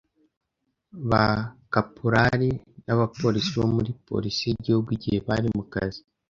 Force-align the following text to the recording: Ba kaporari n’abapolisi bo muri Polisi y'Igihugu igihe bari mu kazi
Ba 1.09 1.25
kaporari 1.73 2.51
n’abapolisi 2.85 3.51
bo 3.59 3.67
muri 3.75 3.91
Polisi 4.07 4.41
y'Igihugu 4.47 4.89
igihe 4.97 5.17
bari 5.27 5.49
mu 5.57 5.63
kazi 5.73 6.01